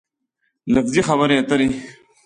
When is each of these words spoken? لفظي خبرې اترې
لفظي 0.73 1.01
خبرې 1.07 1.35
اترې 1.41 1.67